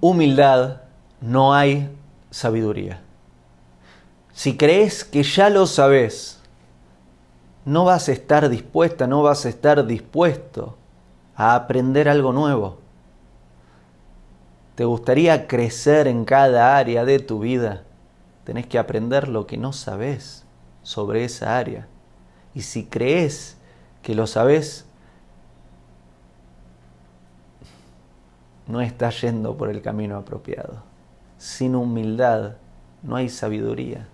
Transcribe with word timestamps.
humildad 0.00 0.82
no 1.20 1.54
hay 1.54 1.88
sabiduría. 2.30 3.00
Si 4.32 4.56
crees 4.56 5.04
que 5.04 5.22
ya 5.22 5.48
lo 5.50 5.66
sabes, 5.66 6.40
no 7.64 7.84
vas 7.84 8.08
a 8.08 8.12
estar 8.12 8.48
dispuesta, 8.48 9.06
no 9.06 9.22
vas 9.22 9.46
a 9.46 9.48
estar 9.48 9.86
dispuesto 9.86 10.76
a 11.34 11.54
aprender 11.54 12.08
algo 12.08 12.32
nuevo. 12.32 12.78
¿Te 14.74 14.84
gustaría 14.84 15.46
crecer 15.46 16.06
en 16.06 16.24
cada 16.24 16.76
área 16.76 17.04
de 17.04 17.18
tu 17.18 17.40
vida? 17.40 17.82
Tenés 18.44 18.66
que 18.66 18.78
aprender 18.78 19.28
lo 19.28 19.46
que 19.46 19.56
no 19.56 19.72
sabes 19.72 20.44
sobre 20.82 21.24
esa 21.24 21.58
área. 21.58 21.86
Y 22.54 22.62
si 22.62 22.84
crees 22.84 23.56
que 24.02 24.14
lo 24.14 24.26
sabes, 24.26 24.86
no 28.70 28.80
estás 28.80 29.20
yendo 29.20 29.56
por 29.56 29.68
el 29.68 29.82
camino 29.82 30.16
apropiado. 30.16 30.82
Sin 31.38 31.74
humildad 31.74 32.56
no 33.02 33.16
hay 33.16 33.28
sabiduría. 33.28 34.08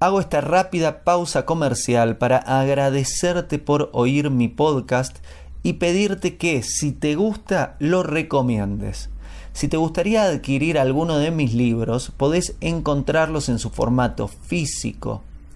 Hago 0.00 0.20
esta 0.20 0.40
rápida 0.40 1.02
pausa 1.04 1.46
comercial 1.46 2.18
para 2.18 2.38
agradecerte 2.38 3.58
por 3.58 3.90
oír 3.92 4.30
mi 4.30 4.48
podcast 4.48 5.18
y 5.62 5.74
pedirte 5.74 6.36
que 6.36 6.62
si 6.62 6.92
te 6.92 7.14
gusta 7.14 7.76
lo 7.78 8.02
recomiendes. 8.02 9.10
Si 9.52 9.68
te 9.68 9.76
gustaría 9.76 10.24
adquirir 10.24 10.78
alguno 10.78 11.18
de 11.18 11.30
mis 11.30 11.54
libros, 11.54 12.12
podés 12.16 12.56
encontrarlos 12.60 13.48
en 13.48 13.58
su 13.58 13.70
formato 13.70 14.28
físico 14.28 15.22